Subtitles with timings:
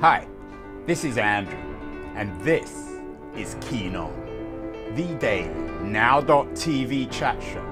[0.00, 0.26] Hi,
[0.86, 1.58] this is Andrew,
[2.14, 2.96] and this
[3.36, 4.10] is Keen On,
[4.94, 5.50] the daily
[5.82, 7.62] now.tv chat show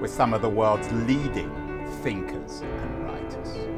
[0.00, 1.48] with some of the world's leading
[2.02, 3.68] thinkers and writers.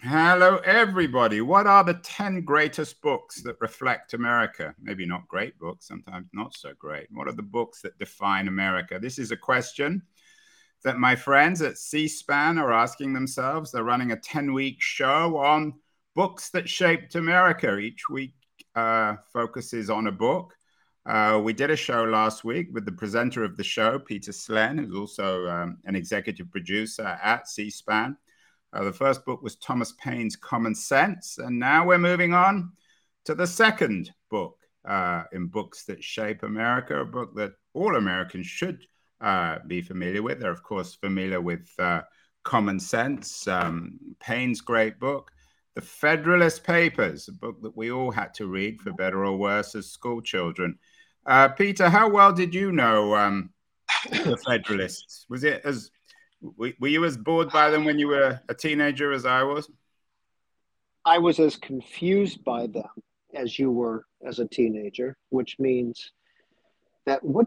[0.00, 1.42] Hello, everybody.
[1.42, 4.74] What are the 10 greatest books that reflect America?
[4.80, 7.08] Maybe not great books, sometimes not so great.
[7.10, 8.98] What are the books that define America?
[8.98, 10.00] This is a question
[10.84, 13.72] that my friends at C SPAN are asking themselves.
[13.72, 15.74] They're running a 10 week show on
[16.14, 17.76] books that shaped America.
[17.78, 18.34] Each week
[18.74, 20.54] uh, focuses on a book.
[21.04, 24.78] Uh, we did a show last week with the presenter of the show, Peter Slen,
[24.78, 28.16] who's also um, an executive producer at C SPAN.
[28.72, 31.38] Uh, the first book was Thomas Paine's Common Sense.
[31.38, 32.72] And now we're moving on
[33.24, 38.46] to the second book uh, in Books That Shape America, a book that all Americans
[38.46, 38.84] should
[39.20, 40.40] uh, be familiar with.
[40.40, 42.02] They're, of course, familiar with uh,
[42.44, 45.30] Common Sense, um, Paine's great book.
[45.74, 49.74] The Federalist Papers, a book that we all had to read for better or worse
[49.74, 50.78] as school children.
[51.26, 53.50] Uh, Peter, how well did you know um,
[54.10, 55.26] the Federalists?
[55.28, 55.90] Was it as
[56.40, 59.70] were you as bored by them when you were a teenager as I was?
[61.04, 62.88] I was as confused by them
[63.34, 66.12] as you were as a teenager, which means
[67.06, 67.46] that what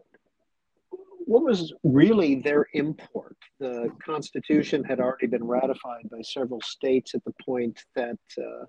[1.30, 3.38] what was really their import?
[3.60, 8.66] The Constitution had already been ratified by several states at the point that uh,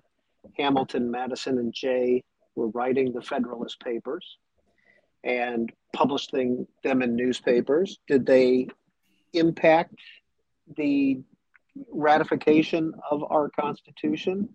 [0.59, 2.23] Hamilton, Madison, and Jay
[2.57, 4.37] were writing the Federalist Papers
[5.25, 7.99] and publishing them in newspapers.
[8.07, 8.69] Did they
[9.33, 9.95] impact
[10.77, 11.19] the
[11.91, 14.51] ratification of our Constitution?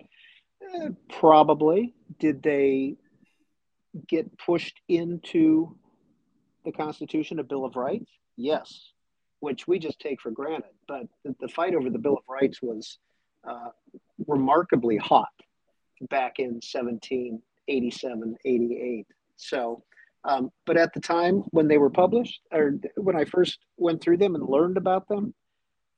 [0.61, 1.95] Eh, probably.
[2.19, 2.97] Did they
[4.07, 5.75] get pushed into
[6.65, 8.09] the Constitution, a Bill of Rights?
[8.35, 8.91] Yes,
[9.39, 10.71] which we just take for granted.
[10.87, 12.97] But the, the fight over the Bill of Rights was
[13.47, 13.69] uh,
[14.27, 15.29] remarkably hot
[16.09, 19.07] back in 1787, 88.
[19.37, 19.83] So,
[20.23, 24.17] um, but at the time when they were published, or when I first went through
[24.17, 25.33] them and learned about them,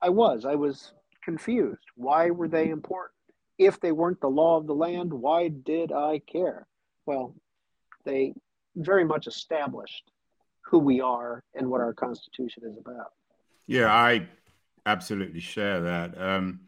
[0.02, 0.46] I was.
[0.46, 0.94] I was
[1.24, 1.84] confused.
[1.96, 3.14] Why were they important?
[3.58, 6.68] If they weren't the law of the land, why did I care?
[7.06, 7.34] Well,
[8.06, 8.34] they
[8.76, 10.12] very much established
[10.70, 13.14] who we are and what our Constitution is about.
[13.68, 14.28] Yeah, I
[14.86, 16.20] absolutely share that.
[16.22, 16.62] Um,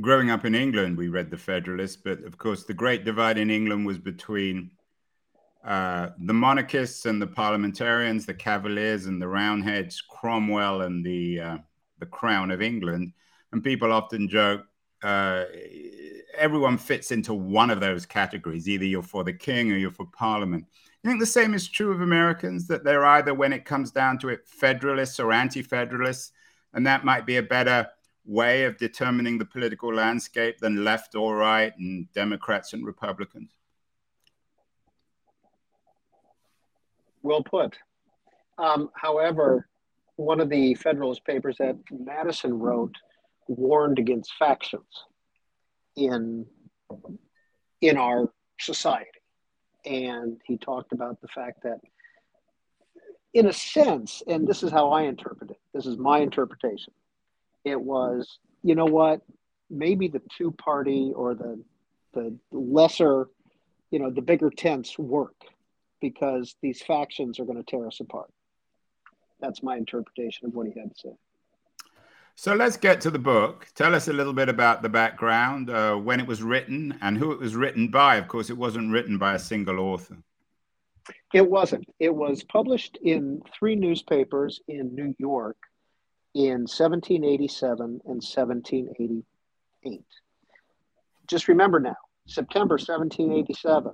[0.00, 3.50] growing up in England, we read the Federalist, but of course, the great divide in
[3.50, 4.70] England was between
[5.64, 11.58] uh, the monarchists and the parliamentarians, the Cavaliers and the Roundheads, Cromwell and the uh,
[12.00, 13.12] the Crown of England.
[13.52, 14.66] And people often joke
[15.04, 15.44] uh,
[16.36, 18.68] everyone fits into one of those categories.
[18.68, 20.64] Either you're for the king or you're for parliament.
[21.04, 24.18] I think the same is true of Americans, that they're either, when it comes down
[24.20, 26.32] to it, federalists or anti federalists.
[26.72, 27.88] And that might be a better
[28.24, 33.50] way of determining the political landscape than left or right and Democrats and Republicans.
[37.22, 37.76] Well put.
[38.56, 39.68] Um, however,
[40.16, 42.94] one of the Federalist papers that Madison wrote
[43.46, 45.04] warned against factions
[45.96, 46.46] in
[47.82, 49.13] in our society
[49.84, 51.80] and he talked about the fact that
[53.32, 56.92] in a sense and this is how i interpret it this is my interpretation
[57.64, 59.20] it was you know what
[59.70, 61.62] maybe the two party or the
[62.12, 63.28] the lesser
[63.90, 65.34] you know the bigger tents work
[66.04, 68.30] because these factions are going to tear us apart.
[69.40, 71.14] That's my interpretation of what he had to say
[72.36, 73.68] so let's get to the book.
[73.74, 77.30] Tell us a little bit about the background, uh, when it was written, and who
[77.32, 78.16] it was written by.
[78.16, 80.16] Of course, it wasn't written by a single author.
[81.32, 81.86] It wasn't.
[81.98, 85.56] It was published in three newspapers in New York
[86.34, 90.04] in 1787 and 1788.
[91.26, 91.96] Just remember now,
[92.26, 93.92] September 1787,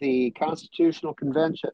[0.00, 1.70] the Constitutional Convention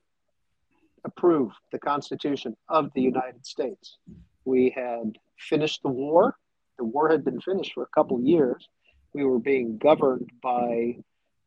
[1.05, 3.99] approved the Constitution of the United States.
[4.45, 6.37] We had finished the war.
[6.78, 8.69] The war had been finished for a couple years.
[9.12, 10.99] We were being governed by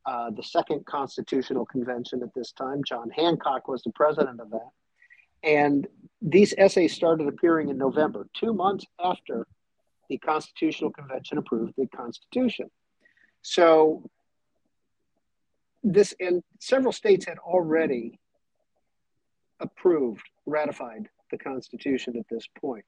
[0.06, 2.84] uh, the Second Constitutional Convention at this time.
[2.84, 4.70] John Hancock was the president of that.
[5.44, 5.88] And
[6.22, 9.48] these essays started appearing in November, two months after
[10.10, 12.70] the Constitutional Convention approved the Constitution.
[13.42, 14.10] So,
[15.84, 18.20] this and several states had already
[19.60, 22.86] approved, ratified the Constitution at this point.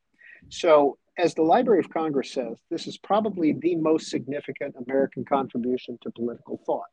[0.49, 5.97] So, as the Library of Congress says, this is probably the most significant American contribution
[6.01, 6.87] to political thought.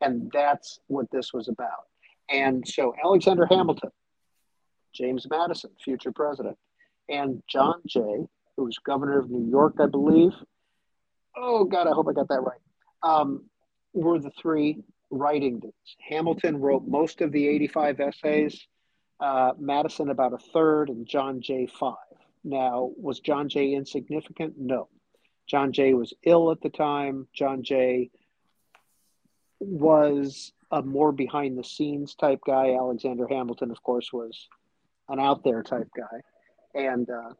[0.00, 1.86] And that's what this was about.
[2.30, 3.90] And so, Alexander Hamilton,
[4.94, 6.56] James Madison, future president,
[7.08, 8.26] and John Jay,
[8.56, 10.32] who was governor of New York, I believe,
[11.36, 12.60] oh God, I hope I got that right.
[13.02, 13.44] Um,
[13.92, 15.74] were the three writing dudes.
[16.08, 18.66] Hamilton wrote most of the 85 essays,
[19.18, 21.96] uh, Madison about a third, and John Jay five.
[22.44, 24.54] Now, was John Jay insignificant?
[24.58, 24.88] No.
[25.46, 27.26] John Jay was ill at the time.
[27.34, 28.10] John Jay
[29.58, 32.74] was a more behind the scenes type guy.
[32.74, 34.48] Alexander Hamilton, of course, was
[35.08, 36.20] an out there type guy.
[36.74, 37.34] And uh,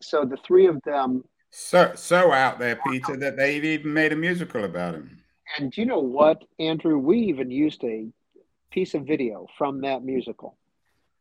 [0.00, 1.24] so the three of them.
[1.50, 5.18] So, so out there, Peter, that they've even made a musical about him.
[5.58, 6.98] And you know what, Andrew?
[6.98, 8.08] We even used a
[8.70, 10.58] piece of video from that musical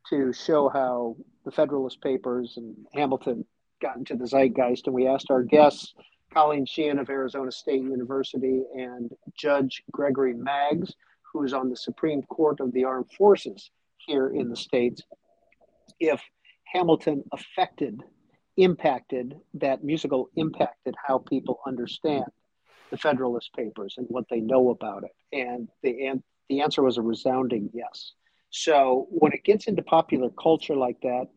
[0.10, 3.46] to show how the Federalist Papers and Hamilton
[3.82, 4.88] got into the zeitgeist.
[4.88, 5.94] And we asked our guests,
[6.34, 10.94] Colleen Sheehan of Arizona State University and Judge Gregory Maggs,
[11.32, 13.70] who is on the Supreme Court of the Armed Forces
[14.06, 15.02] here in the States,
[16.00, 16.22] if
[16.66, 18.02] Hamilton affected,
[18.58, 22.26] impacted, that musical impacted how people understand
[22.92, 25.12] the Federalist Papers and what they know about it.
[25.32, 28.14] And the, and the answer was a resounding yes.
[28.50, 31.28] So when it gets into popular culture like that,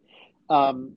[0.50, 0.96] um,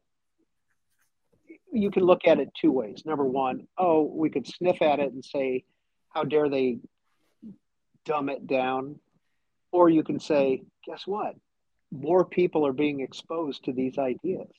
[1.72, 3.04] you can look at it two ways.
[3.06, 5.64] Number one, oh, we could sniff at it and say,
[6.10, 6.80] how dare they
[8.06, 9.00] dumb it down?
[9.72, 11.36] Or you can say, guess what?
[11.92, 14.50] More people are being exposed to these ideas.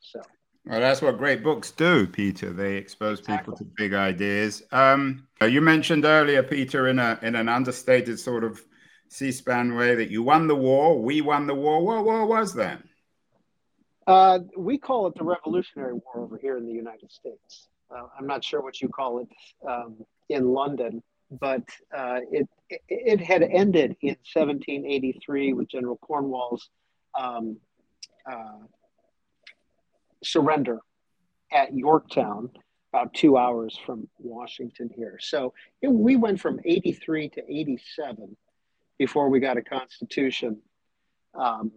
[0.00, 0.20] So.
[0.66, 2.52] Well, that's what great books do, Peter.
[2.52, 4.62] They expose people to big ideas.
[4.72, 8.62] Um, you mentioned earlier, Peter, in a in an understated sort of
[9.08, 11.00] C-SPAN way, that you won the war.
[11.00, 11.82] We won the war.
[11.82, 12.82] What war was that?
[14.10, 17.68] Uh, we call it the Revolutionary War over here in the United States.
[17.94, 19.28] Uh, I'm not sure what you call it
[19.64, 21.62] um, in London, but
[21.96, 22.48] uh, it,
[22.88, 26.70] it, had ended in 1783 with General Cornwall's
[27.16, 27.56] um,
[28.28, 28.64] uh,
[30.24, 30.80] surrender
[31.52, 32.50] at Yorktown,
[32.92, 35.18] about two hours from Washington here.
[35.20, 38.36] So it, we went from 83 to 87
[38.98, 40.58] before we got a constitution
[41.34, 41.70] um,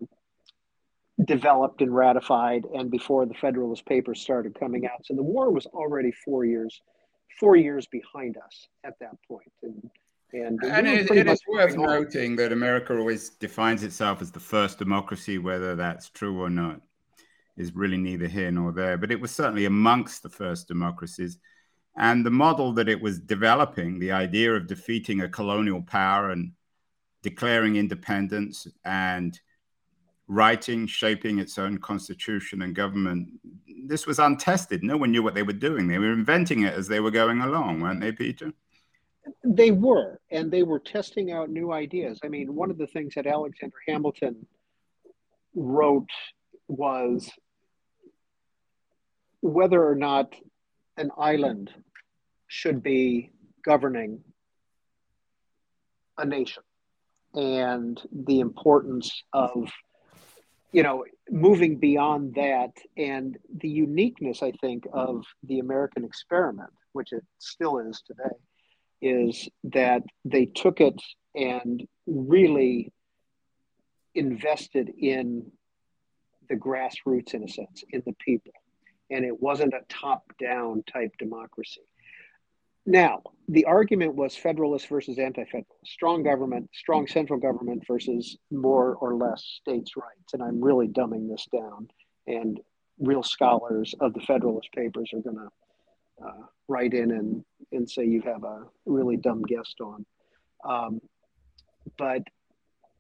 [1.26, 5.06] developed and ratified, and before the Federalist Papers started coming out.
[5.06, 6.82] So the war was already four years,
[7.40, 9.52] four years behind us at that point.
[9.62, 9.90] And
[10.34, 14.80] and, and it, it is worth noting that America always defines itself as the first
[14.80, 16.82] democracy, whether that's true or not
[17.56, 21.38] is really neither here nor there, but it was certainly amongst the first democracies.
[21.96, 26.54] And the model that it was developing, the idea of defeating a colonial power and
[27.22, 29.40] declaring independence and
[30.28, 33.30] writing, shaping its own constitution and government,
[33.86, 34.84] this was untested.
[34.84, 35.88] No one knew what they were doing.
[35.88, 38.54] They were inventing it as they were going along, weren't they, Peter?
[39.44, 42.20] They were, and they were testing out new ideas.
[42.24, 44.46] I mean, one of the things that Alexander Hamilton
[45.56, 46.10] wrote
[46.68, 47.30] was
[49.42, 50.34] whether or not
[50.98, 51.70] an island
[52.48, 53.32] should be
[53.64, 54.22] governing
[56.18, 56.64] a nation
[57.34, 59.70] and the importance of
[60.74, 67.14] you know moving beyond that and the uniqueness i think of the american experiment which
[67.14, 68.36] it still is today
[69.02, 71.00] is that they took it
[71.36, 72.92] and really
[74.16, 75.46] invested in
[76.50, 78.54] the grassroots in a sense in the people
[79.14, 81.82] and it wasn't a top down type democracy.
[82.86, 88.96] Now, the argument was federalist versus anti federalist, strong government, strong central government versus more
[88.96, 90.34] or less states' rights.
[90.34, 91.88] And I'm really dumbing this down.
[92.28, 92.60] And
[93.00, 98.06] real scholars of the Federalist Papers are going to uh, write in and, and say
[98.06, 100.06] you have a really dumb guest on.
[100.64, 101.02] Um,
[101.98, 102.24] but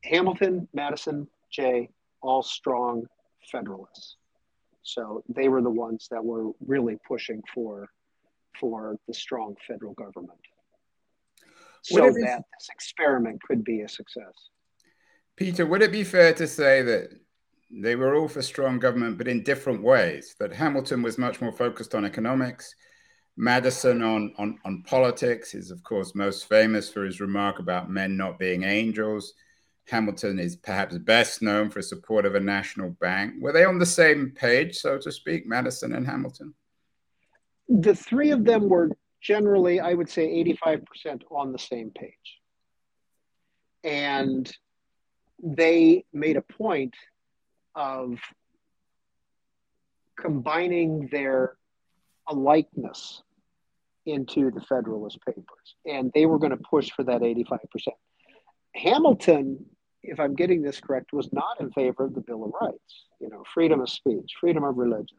[0.04, 1.90] Hamilton, Madison, Jay,
[2.22, 3.06] all strong
[3.52, 4.18] Federalists.
[4.84, 7.90] So they were the ones that were really pushing for
[8.60, 10.39] for the strong federal government.
[11.83, 14.33] So that this experiment could be a success.
[15.36, 17.10] Peter, would it be fair to say that
[17.69, 20.36] they were all for strong government, but in different ways?
[20.39, 22.74] That Hamilton was much more focused on economics,
[23.36, 28.15] Madison on, on, on politics is, of course, most famous for his remark about men
[28.15, 29.33] not being angels.
[29.88, 33.33] Hamilton is perhaps best known for support of a national bank.
[33.39, 36.53] Were they on the same page, so to speak, Madison and Hamilton?
[37.70, 38.91] The three of them were
[39.22, 42.12] generally, I would say, 85% on the same page.
[43.84, 44.51] And
[45.41, 46.93] they made a point
[47.75, 48.20] of
[50.17, 51.55] combining their
[52.29, 53.22] alikeness
[54.05, 55.75] into the Federalist Papers.
[55.86, 57.60] And they were going to push for that 85%.
[58.75, 59.65] Hamilton,
[60.01, 63.29] if I'm getting this correct, was not in favor of the Bill of Rights, you
[63.29, 65.17] know, freedom of speech, freedom of religion.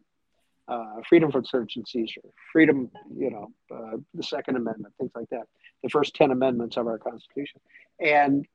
[0.66, 5.28] Uh, freedom from search and seizure, freedom, you know, uh, the Second Amendment, things like
[5.30, 5.46] that,
[5.82, 7.60] the first 10 amendments of our Constitution.
[8.00, 8.46] And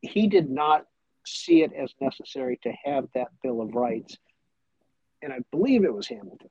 [0.00, 0.86] he did not
[1.26, 4.16] see it as necessary to have that Bill of Rights.
[5.22, 6.50] And I believe it was Hamilton.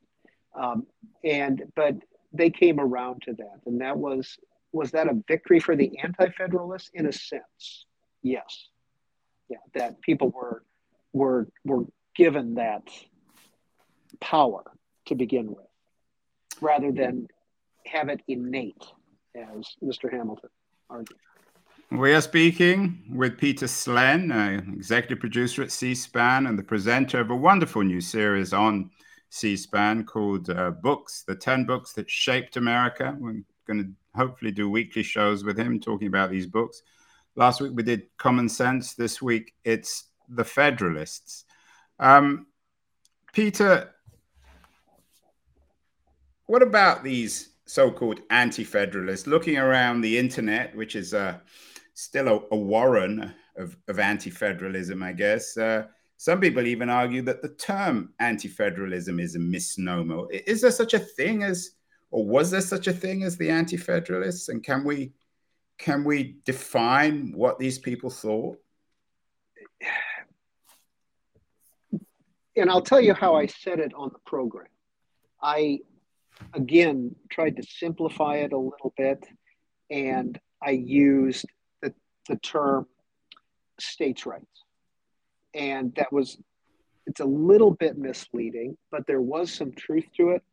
[0.56, 0.88] Um,
[1.24, 1.96] and, but
[2.32, 3.60] they came around to that.
[3.66, 4.38] And that was,
[4.72, 6.92] was that a victory for the anti federalists?
[6.94, 7.86] In a sense,
[8.22, 8.68] yes.
[9.50, 10.64] Yeah, that people were,
[11.12, 12.84] were, were given that
[14.24, 14.64] power
[15.06, 15.68] to begin with,
[16.62, 17.28] rather than
[17.86, 18.86] have it innate,
[19.36, 20.10] as Mr.
[20.10, 20.50] Hamilton
[20.90, 21.20] argued.
[21.92, 27.20] We are speaking with Peter Slen, uh, executive producer at C SPAN and the presenter
[27.20, 28.90] of a wonderful new series on
[29.30, 33.16] C SPAN called uh, Books, the 10 Books That Shaped America.
[33.20, 36.82] We're going to hopefully do weekly shows with him talking about these books.
[37.36, 38.94] Last week we did Common Sense.
[38.94, 41.46] This week it's The Federalists.
[42.00, 42.48] Um,
[43.34, 43.93] Peter,
[46.46, 51.38] what about these so-called anti-federalists looking around the internet, which is uh,
[51.94, 55.58] still a, a warren of, of, anti-federalism, I guess.
[55.58, 55.86] Uh,
[56.18, 60.26] some people even argue that the term anti-federalism is a misnomer.
[60.32, 61.72] Is there such a thing as,
[62.12, 64.50] or was there such a thing as the anti-federalists?
[64.50, 65.14] And can we
[65.80, 68.58] can we define what these people thought?
[72.56, 74.68] And I'll tell you how I said it on the program.
[75.42, 75.80] I
[76.54, 79.26] again tried to simplify it a little bit
[79.90, 81.46] and I used
[81.82, 81.94] the,
[82.28, 82.88] the term
[83.80, 84.64] states' rights.
[85.54, 86.38] And that was,
[87.06, 90.44] it's a little bit misleading, but there was some truth to it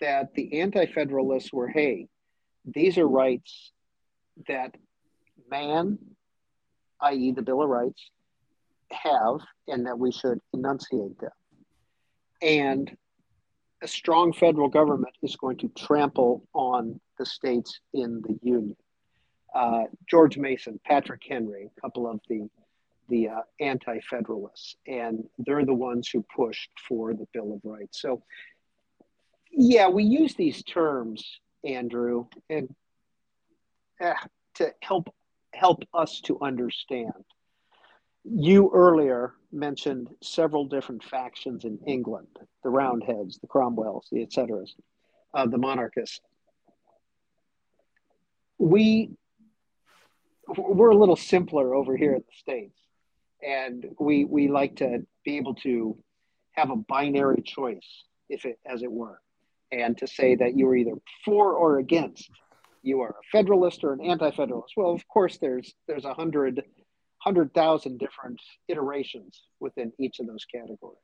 [0.00, 2.08] that the anti federalists were hey,
[2.64, 3.72] these are rights
[4.46, 4.74] that
[5.50, 5.98] man,
[7.00, 8.10] i.e., the Bill of Rights,
[8.92, 11.30] have, and that we should enunciate them.
[12.42, 12.96] And
[13.86, 18.74] a strong federal government is going to trample on the states in the union.
[19.54, 22.48] Uh, George Mason, Patrick Henry, a couple of the
[23.08, 28.02] the uh, anti-federalists, and they're the ones who pushed for the Bill of Rights.
[28.02, 28.24] So,
[29.52, 32.74] yeah, we use these terms, Andrew, and
[34.00, 34.14] uh,
[34.54, 35.14] to help
[35.54, 37.24] help us to understand
[38.28, 44.74] you earlier mentioned several different factions in England the Roundheads, the Cromwells, the et ceteras,
[45.34, 46.20] uh, the monarchists.
[48.58, 49.10] We,
[50.48, 52.78] we're a little simpler over here in the States,
[53.46, 55.98] and we, we like to be able to
[56.52, 59.20] have a binary choice, if it, as it were,
[59.70, 60.94] and to say that you are either
[61.24, 62.30] for or against.
[62.82, 64.74] You are a federalist or an anti-federalist.
[64.76, 66.62] Well, of course, there's there's a hundred
[67.26, 70.98] 100,000 different iterations within each of those categories.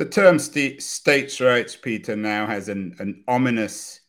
[0.00, 4.00] The term st- states' rights, Peter, now has an, an ominous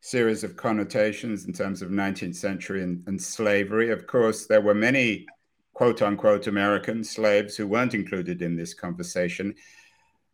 [0.00, 3.90] series of connotations in terms of 19th century and, and slavery.
[3.90, 5.26] Of course, there were many
[5.74, 9.54] quote unquote American slaves who weren't included in this conversation.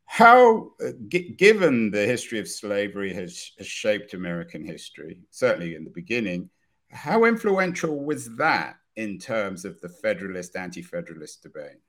[0.04, 5.82] How, uh, g- given the history of slavery has, has shaped American history, certainly in
[5.82, 6.48] the beginning,
[6.92, 11.80] how influential was that in terms of the Federalist anti Federalist debate?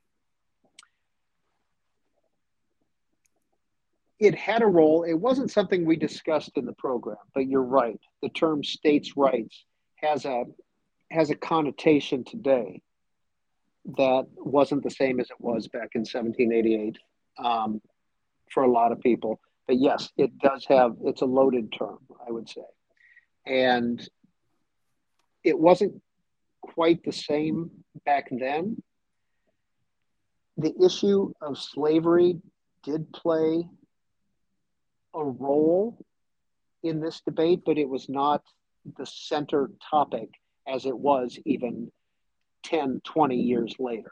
[4.23, 5.03] It had a role.
[5.03, 7.99] It wasn't something we discussed in the program, but you're right.
[8.21, 9.65] The term states' rights
[9.95, 10.45] has a
[11.11, 12.81] has a connotation today
[13.97, 16.97] that wasn't the same as it was back in 1788
[17.37, 17.81] um,
[18.49, 19.41] for a lot of people.
[19.67, 20.95] But yes, it does have.
[21.03, 22.61] It's a loaded term, I would say,
[23.45, 24.07] and
[25.43, 26.01] it wasn't
[26.61, 27.71] quite the same
[28.05, 28.81] back then.
[30.55, 32.37] The issue of slavery
[32.85, 33.67] did play
[35.13, 35.97] a role
[36.83, 38.43] in this debate, but it was not
[38.97, 40.29] the center topic
[40.67, 41.91] as it was even
[42.63, 44.11] 10, 20 years later.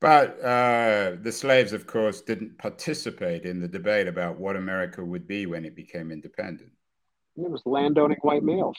[0.00, 5.28] But uh, the slaves, of course, didn't participate in the debate about what America would
[5.28, 6.72] be when it became independent.
[7.36, 8.76] It was landowning white males.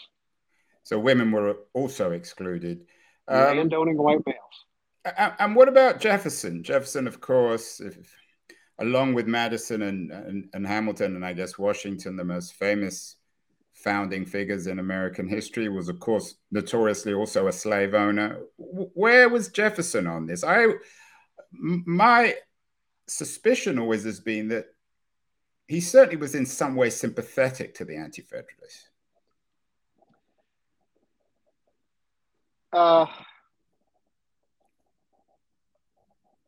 [0.84, 2.86] So women were also excluded.
[3.30, 5.38] Um, Landowning white males.
[5.40, 6.62] And what about Jefferson?
[6.62, 7.98] Jefferson, of course, if,
[8.80, 13.18] along with Madison and, and, and, Hamilton, and I guess Washington, the most famous
[13.74, 18.40] founding figures in American history, was, of course, notoriously also a slave owner.
[18.58, 20.44] Where was Jefferson on this?
[20.44, 20.68] I,
[21.52, 22.36] my
[23.08, 24.66] suspicion always has been that
[25.68, 28.90] he certainly was in some way sympathetic to the Anti Federalists.
[32.74, 33.06] uh,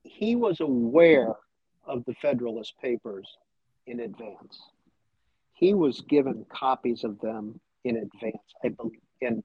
[0.03, 1.35] he was aware
[1.87, 3.37] of the Federalist Papers
[3.87, 4.59] in advance.
[5.53, 9.43] He was given copies of them in advance, I believe, and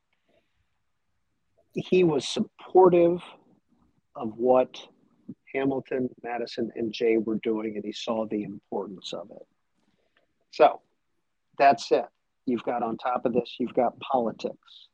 [1.75, 3.20] he was supportive
[4.16, 4.76] of what
[5.54, 9.47] Hamilton, Madison, and Jay were doing, and he saw the importance of it.
[10.50, 10.80] So
[11.59, 12.06] that's it.
[12.47, 14.88] You've got on top of this, you've got politics.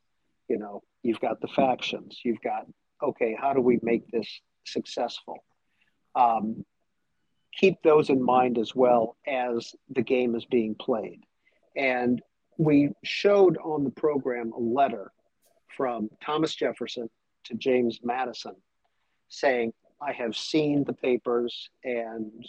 [0.47, 2.19] You know, you've got the factions.
[2.23, 2.67] You've got
[3.01, 5.43] okay, how do we make this successful?
[6.15, 6.65] Um,
[7.57, 11.21] keep those in mind as well as the game is being played.
[11.75, 12.21] And
[12.57, 15.11] we showed on the program a letter
[15.75, 17.09] from Thomas Jefferson
[17.45, 18.55] to James Madison
[19.29, 22.45] saying, I have seen the papers and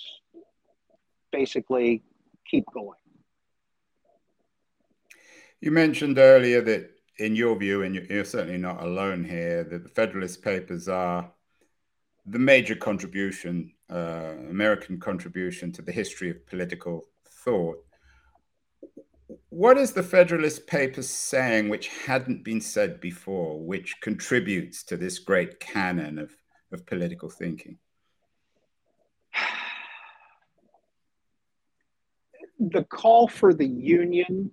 [1.33, 2.03] basically
[2.51, 2.99] keep going.
[5.61, 9.89] You mentioned earlier that, in your view, and you're certainly not alone here, that the
[9.89, 11.33] Federalist Papers are
[12.31, 17.07] the major contribution, uh, American contribution to the history of political
[17.45, 17.79] thought.
[19.51, 25.19] What is the Federalist Papers saying which hadn't been said before, which contributes to this
[25.19, 26.35] great canon of,
[26.73, 27.79] of political thinking?
[32.59, 34.51] The call for the Union,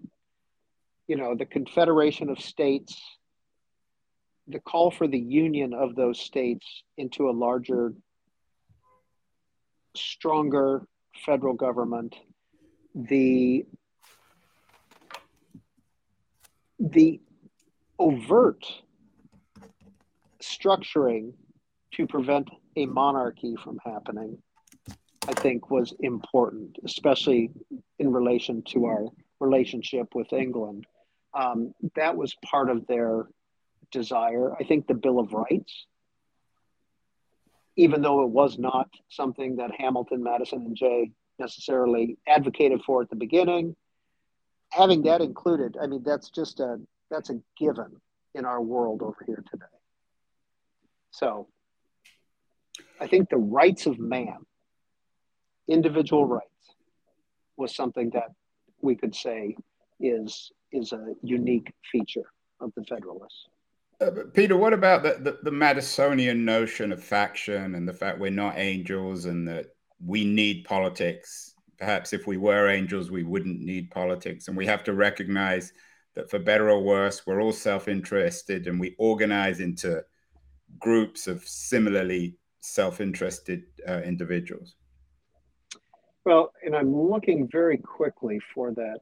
[1.08, 3.02] you know, the Confederation of States,
[4.48, 7.94] the call for the union of those states into a larger,
[9.96, 10.88] stronger
[11.26, 12.16] federal government,
[12.94, 13.66] the
[16.80, 17.20] the
[17.98, 18.66] overt
[20.42, 21.34] structuring
[21.94, 24.38] to prevent a monarchy from happening,
[25.28, 27.52] I think was important, especially
[27.98, 29.06] in relation to our
[29.40, 30.86] relationship with England.
[31.34, 33.28] Um, that was part of their
[33.92, 34.54] desire.
[34.56, 35.86] I think the Bill of Rights,
[37.76, 43.10] even though it was not something that Hamilton, Madison, and Jay necessarily advocated for at
[43.10, 43.76] the beginning,
[44.72, 48.02] having that included, I mean, that's just a that's a given
[48.34, 49.66] in our world over here today.
[51.12, 51.48] So
[53.00, 54.38] I think the rights of man,
[55.68, 56.50] individual rights,
[57.58, 58.32] was something that
[58.82, 59.56] we could say
[60.00, 63.48] is is a unique feature of the Federalists.
[64.02, 68.30] Uh, Peter, what about the, the, the, Madisonian notion of faction and the fact we're
[68.30, 69.68] not angels and that
[70.06, 71.54] we need politics?
[71.78, 74.48] Perhaps if we were angels, we wouldn't need politics.
[74.48, 75.72] And we have to recognize
[76.16, 80.04] that for better or worse, we're all self interested and we organize into
[80.78, 84.76] groups of similarly self interested uh, individuals.
[86.26, 89.00] Well, and I'm looking very quickly for that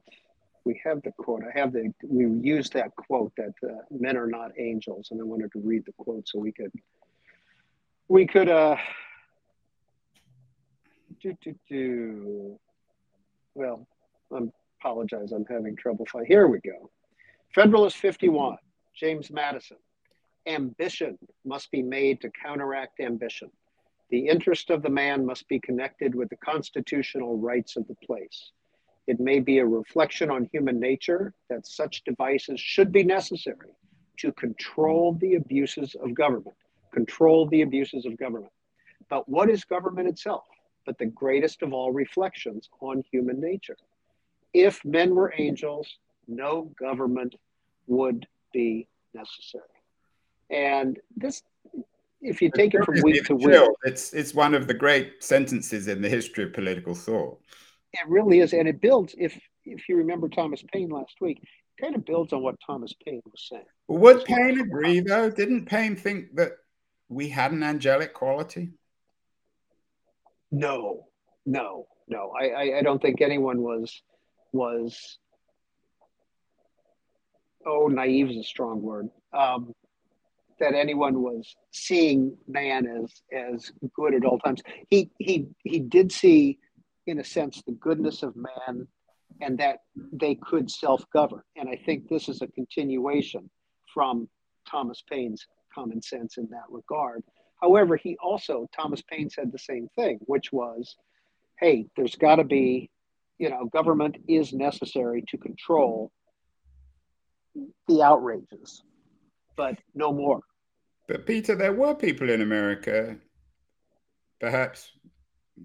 [0.64, 1.42] we have the quote.
[1.44, 5.24] I have the we used that quote that uh, men are not angels, and I
[5.24, 6.72] wanted to read the quote so we could
[8.08, 8.76] we could uh
[11.20, 12.58] do do do.
[13.54, 13.86] Well,
[14.32, 14.40] I
[14.80, 15.32] apologize.
[15.32, 16.30] I'm having trouble finding.
[16.30, 16.90] Here we go.
[17.54, 18.56] Federalist 51,
[18.96, 19.76] James Madison.
[20.46, 23.50] Ambition must be made to counteract ambition.
[24.10, 28.50] The interest of the man must be connected with the constitutional rights of the place.
[29.06, 33.70] It may be a reflection on human nature that such devices should be necessary
[34.18, 36.56] to control the abuses of government.
[36.92, 38.52] Control the abuses of government.
[39.10, 40.44] But what is government itself?
[40.86, 43.76] But the greatest of all reflections on human nature.
[44.52, 47.34] If men were angels, no government
[47.86, 49.64] would be necessary.
[50.50, 51.42] And this,
[52.20, 55.88] if you take it from week to week, it's it's one of the great sentences
[55.88, 57.40] in the history of political thought.
[57.94, 59.14] It really is, and it builds.
[59.16, 62.92] If if you remember Thomas Paine last week, it kind of builds on what Thomas
[63.06, 63.64] Paine was saying.
[63.86, 65.30] Would Paine agree, though?
[65.30, 66.52] Didn't Paine think that
[67.08, 68.72] we had an angelic quality?
[70.50, 71.06] No,
[71.46, 72.32] no, no.
[72.38, 74.02] I, I, I don't think anyone was
[74.52, 75.18] was.
[77.64, 79.08] Oh, naive is a strong word.
[79.32, 79.72] Um,
[80.58, 84.62] that anyone was seeing man as as good at all times.
[84.90, 86.58] He he he did see
[87.06, 88.86] in a sense, the goodness of man
[89.40, 89.80] and that
[90.12, 91.42] they could self govern.
[91.56, 93.50] And I think this is a continuation
[93.92, 94.28] from
[94.68, 97.22] Thomas Paine's common sense in that regard.
[97.60, 100.96] However, he also, Thomas Paine said the same thing, which was
[101.60, 102.90] hey, there's got to be,
[103.38, 106.10] you know, government is necessary to control
[107.88, 108.82] the outrages,
[109.56, 110.40] but no more.
[111.06, 113.16] But Peter, there were people in America,
[114.40, 114.90] perhaps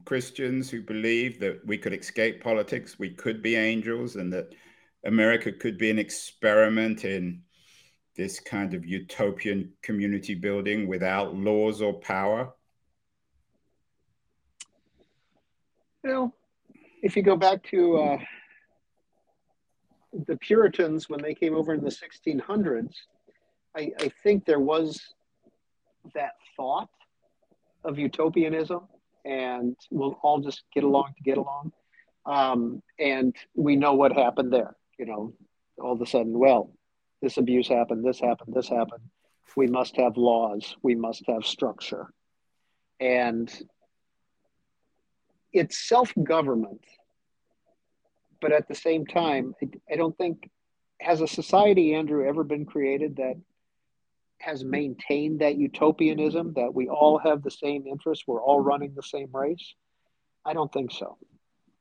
[0.06, 4.54] Christians who believe that we could escape politics, we could be angels, and that
[5.06, 7.42] America could be an experiment in
[8.16, 12.54] this kind of utopian community building without laws or power?
[16.04, 16.34] Know,
[17.02, 18.18] if you go back to uh,
[20.28, 22.94] the Puritans when they came over in the 1600s,
[23.76, 25.02] I, I think there was
[26.14, 26.90] that thought
[27.84, 28.82] of utopianism
[29.26, 31.72] and we'll all just get along to get along.
[32.26, 34.76] Um, and we know what happened there.
[34.98, 35.34] You know,
[35.80, 36.72] all of a sudden, well,
[37.22, 39.04] this abuse happened, this happened, this happened.
[39.56, 42.14] We must have laws, we must have structure.
[43.00, 43.52] And
[45.52, 46.84] it's self government.
[48.42, 50.50] But at the same time, I, I don't think,
[51.02, 53.36] has a society, Andrew, ever been created that
[54.40, 59.04] has maintained that utopianism that we all have the same interests, we're all running the
[59.04, 59.74] same race?
[60.46, 61.18] I don't think so.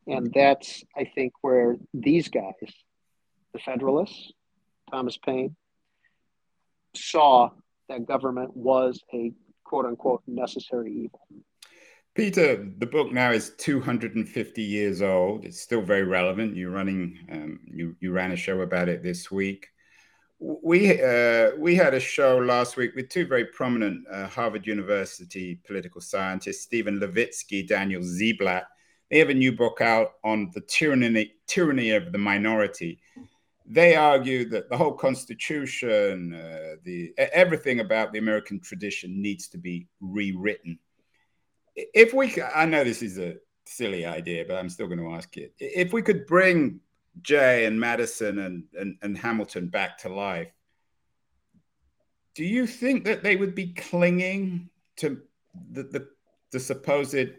[0.06, 2.72] And that's, I think, where these guys,
[3.52, 4.32] the Federalists,
[4.90, 5.54] Thomas Paine,
[6.96, 7.50] saw
[7.88, 9.32] that government was a
[9.64, 11.20] quote unquote necessary evil.
[12.14, 15.44] Peter, the book now is 250 years old.
[15.44, 16.56] It's still very relevant.
[16.56, 19.68] You're running, um, you, you ran a show about it this week
[20.40, 25.60] we uh, we had a show last week with two very prominent uh, Harvard University
[25.66, 28.64] political scientists, Steven Levitsky, Daniel Ziblatt.
[29.10, 33.00] They have a new book out on the tyranny tyranny of the minority.
[33.66, 39.58] They argue that the whole Constitution, uh, the everything about the American tradition needs to
[39.58, 40.78] be rewritten.
[41.74, 45.36] If we, I know this is a silly idea, but I'm still going to ask
[45.36, 45.52] it.
[45.58, 46.80] If we could bring
[47.22, 50.48] Jay and Madison and, and, and Hamilton back to life,
[52.34, 55.20] do you think that they would be clinging to
[55.72, 56.08] the, the,
[56.52, 57.30] the supposed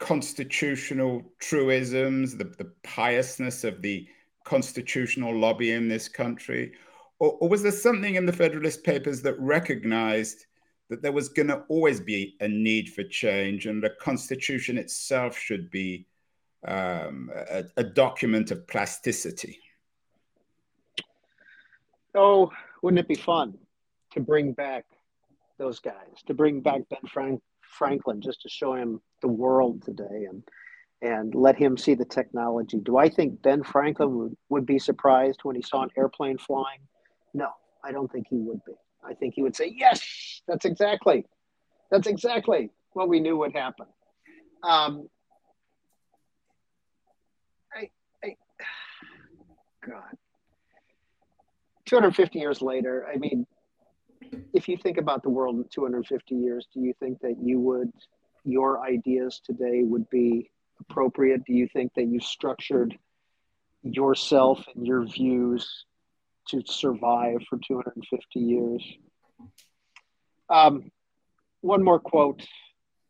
[0.00, 4.06] constitutional truisms, the, the piousness of the
[4.44, 6.72] constitutional lobby in this country?
[7.18, 10.46] Or, or was there something in the Federalist Papers that recognized
[10.90, 15.38] that there was going to always be a need for change and the Constitution itself
[15.38, 16.06] should be
[16.66, 19.58] um, a, a, document of plasticity.
[22.14, 22.50] Oh,
[22.82, 23.58] wouldn't it be fun
[24.12, 24.84] to bring back
[25.58, 30.26] those guys, to bring back Ben Frank, Franklin, just to show him the world today
[30.28, 30.42] and
[31.02, 32.78] and let him see the technology.
[32.78, 36.80] Do I think Ben Franklin would, would be surprised when he saw an airplane flying?
[37.34, 37.48] No,
[37.84, 38.72] I don't think he would be.
[39.04, 41.26] I think he would say, "Yes, that's exactly,
[41.90, 43.86] that's exactly what we knew would happen."
[44.62, 45.08] Um,
[49.86, 50.16] God.
[51.86, 53.46] 250 years later, I mean,
[54.52, 57.92] if you think about the world in 250 years, do you think that you would,
[58.44, 61.44] your ideas today would be appropriate?
[61.44, 62.96] Do you think that you structured
[63.82, 65.84] yourself and your views
[66.48, 68.82] to survive for 250 years?
[70.48, 70.90] Um,
[71.60, 72.46] one more quote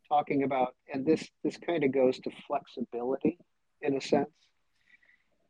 [0.09, 3.39] talking about, and this this kind of goes to flexibility
[3.83, 4.31] in a sense.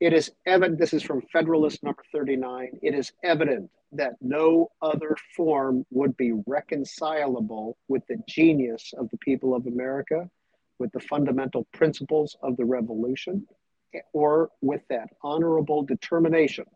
[0.00, 5.16] It is evident, this is from Federalist number 39, it is evident that no other
[5.36, 10.28] form would be reconcilable with the genius of the people of America,
[10.78, 13.46] with the fundamental principles of the revolution,
[14.12, 16.66] or with that honorable determination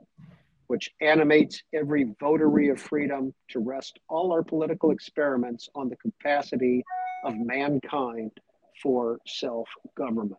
[0.68, 6.84] which animates every votary of freedom to rest all our political experiments on the capacity
[7.24, 8.30] of mankind
[8.82, 10.36] for self government.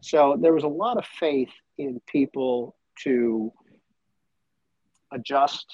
[0.00, 3.52] So there was a lot of faith in people to
[5.12, 5.66] adjust,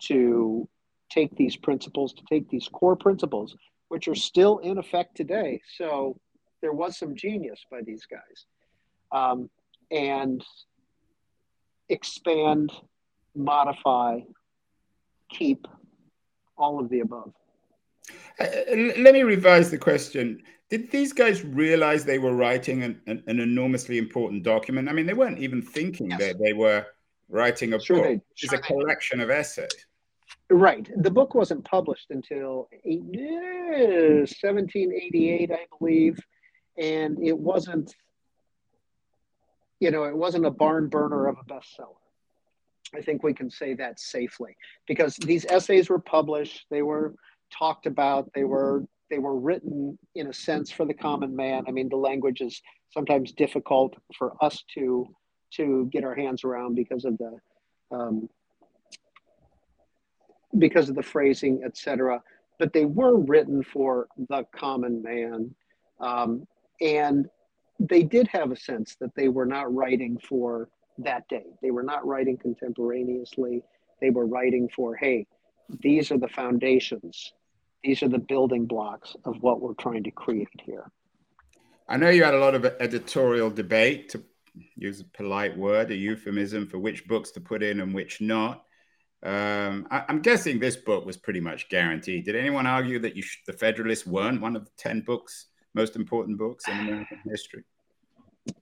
[0.00, 0.68] to
[1.10, 3.56] take these principles, to take these core principles,
[3.88, 5.60] which are still in effect today.
[5.76, 6.18] So
[6.60, 8.46] there was some genius by these guys.
[9.10, 9.48] Um,
[9.90, 10.44] and
[11.88, 12.72] expand,
[13.34, 14.20] modify,
[15.30, 15.66] keep
[16.56, 17.32] all of the above.
[18.40, 18.46] Uh,
[18.98, 23.40] let me revise the question did these guys realize they were writing an, an, an
[23.40, 24.88] enormously important document?
[24.88, 26.20] I mean, they weren't even thinking yes.
[26.20, 26.84] that they were
[27.30, 28.04] writing a sure book.
[28.04, 29.86] They, sure it's a collection of essays.
[30.50, 30.90] Right.
[30.96, 36.20] The book wasn't published until 1788, I believe,
[36.76, 37.94] and it wasn't,
[39.80, 41.96] you know, it wasn't a barn burner of a bestseller.
[42.94, 47.14] I think we can say that safely because these essays were published, they were
[47.56, 51.64] talked about, they were they were written in a sense for the common man.
[51.66, 55.06] I mean, the language is sometimes difficult for us to
[55.54, 57.38] to get our hands around because of the
[57.90, 58.28] um,
[60.58, 62.22] because of the phrasing, etc.
[62.58, 65.54] But they were written for the common man,
[66.00, 66.46] um,
[66.80, 67.28] and
[67.78, 71.44] they did have a sense that they were not writing for that day.
[71.62, 73.62] They were not writing contemporaneously.
[74.00, 75.26] They were writing for, hey,
[75.80, 77.32] these are the foundations
[77.82, 80.90] these are the building blocks of what we're trying to create here.
[81.88, 84.22] I know you had a lot of editorial debate, to
[84.76, 88.64] use a polite word, a euphemism for which books to put in and which not.
[89.22, 92.24] Um, I, am guessing this book was pretty much guaranteed.
[92.24, 96.38] Did anyone argue that sh- the Federalists weren't one of the 10 books, most important
[96.38, 97.64] books in American history?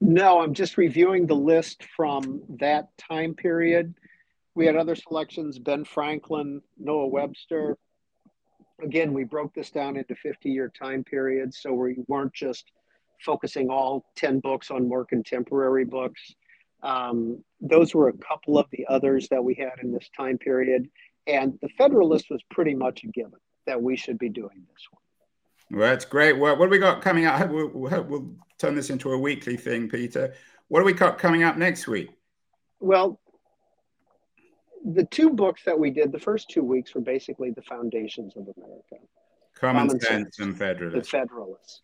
[0.01, 3.93] No, I'm just reviewing the list from that time period.
[4.55, 7.77] We had other selections Ben Franklin, Noah Webster.
[8.81, 11.59] Again, we broke this down into 50 year time periods.
[11.61, 12.71] So we weren't just
[13.19, 16.35] focusing all 10 books on more contemporary books.
[16.83, 20.89] Um, those were a couple of the others that we had in this time period.
[21.25, 25.79] And the Federalist was pretty much a given that we should be doing this one.
[25.79, 26.37] Well, that's great.
[26.37, 27.49] Well, what do we got coming up?
[27.49, 30.33] We'll, we'll, we'll, turn this into a weekly thing, Peter.
[30.67, 32.09] What do we got coming up next week?
[32.79, 33.19] Well,
[34.85, 38.47] the two books that we did the first two weeks were basically the foundations of
[38.57, 38.95] America.
[39.55, 41.11] Common, Common Sense, and Federalists.
[41.11, 41.81] The Federalists.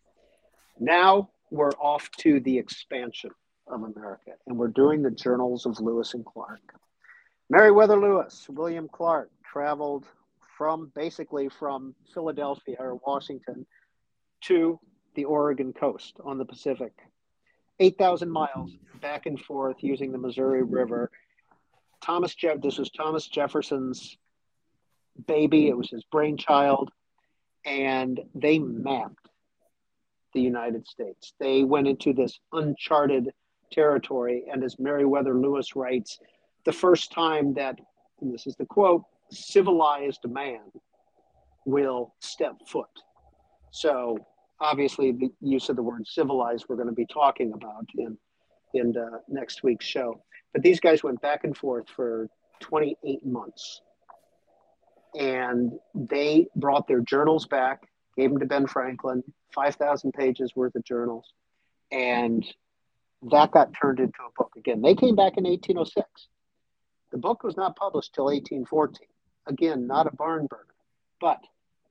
[0.78, 3.30] Now we're off to the expansion
[3.66, 6.60] of America, and we're doing the journals of Lewis and Clark.
[7.50, 10.06] Meriwether Lewis, William Clark traveled
[10.56, 13.66] from basically from Philadelphia or Washington
[14.42, 14.78] to
[15.14, 16.92] the Oregon coast on the Pacific.
[17.80, 21.10] 8,000 miles back and forth using the Missouri River.
[22.04, 24.18] Thomas Jeff this was Thomas Jefferson's
[25.26, 26.90] baby, it was his brainchild
[27.64, 29.28] and they mapped
[30.34, 31.32] the United States.
[31.40, 33.30] They went into this uncharted
[33.72, 36.18] territory and as Meriwether Lewis writes,
[36.64, 37.78] the first time that
[38.20, 40.60] and this is the quote civilized man
[41.64, 42.86] will step foot.
[43.70, 44.18] So
[44.60, 48.18] obviously the use of the word civilized we're going to be talking about in
[48.74, 50.22] in uh, next week's show.
[50.54, 52.28] But these guys went back and forth for
[52.60, 53.82] 28 months.
[55.18, 60.84] And they brought their journals back, gave them to Ben Franklin, 5,000 pages worth of
[60.84, 61.32] journals.
[61.90, 62.46] And
[63.30, 64.80] that got turned into a book again.
[64.80, 66.06] They came back in 1806.
[67.10, 69.06] The book was not published till 1814.
[69.46, 70.62] Again, not a barn burner.
[71.20, 71.40] But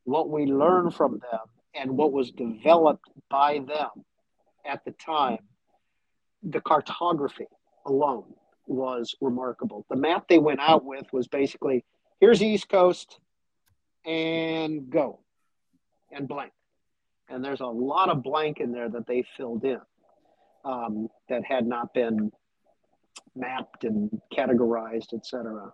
[0.06, 4.06] what we learn from them and what was developed by them
[4.66, 5.40] at the time,
[6.44, 7.48] the cartography
[7.86, 8.34] alone
[8.68, 9.86] was remarkable.
[9.90, 11.84] The map they went out with was basically
[12.20, 13.20] here's East Coast
[14.06, 15.20] and go
[16.12, 16.52] and blank.
[17.30, 19.80] And there's a lot of blank in there that they filled in
[20.66, 22.32] um, that had not been
[23.36, 25.72] mapped and categorized, etc.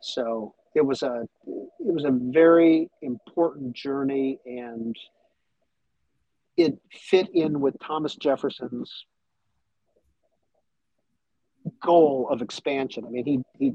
[0.00, 4.96] So it was a it was a very important journey, and
[6.56, 9.06] it fit in with Thomas Jefferson's
[11.84, 13.04] goal of expansion.
[13.06, 13.74] I mean, he he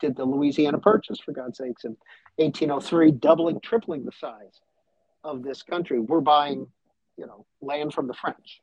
[0.00, 1.96] did the Louisiana Purchase for God's sakes in
[2.36, 4.60] 1803, doubling, tripling the size
[5.22, 6.00] of this country.
[6.00, 6.66] We're buying,
[7.16, 8.60] you know, land from the French.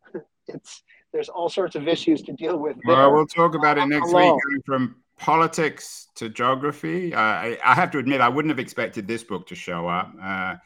[0.48, 2.76] it's there's all sorts of issues to deal with.
[2.84, 2.96] There.
[2.96, 4.14] Well, we'll talk about it next week.
[4.14, 7.14] Going from politics to geography.
[7.14, 10.12] Uh, I, I, have to admit, I wouldn't have expected this book to show up.
[10.20, 10.56] Uh,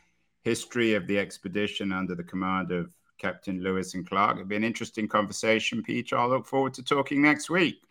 [0.42, 4.36] History of the expedition under the command of Captain Lewis and Clark.
[4.36, 6.16] It'll be an interesting conversation, Peter.
[6.16, 7.82] I look forward to talking next week.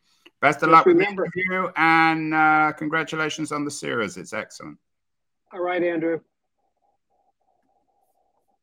[0.41, 1.23] Best of Just luck remember.
[1.23, 4.17] with the interview and uh, congratulations on the series.
[4.17, 4.77] It's excellent.
[5.51, 6.19] All right, Andrew.